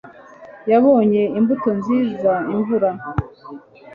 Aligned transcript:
Yabonye 0.71 1.21
imbuto 1.37 1.69
nziza 1.79 2.33
imvura 2.53 2.89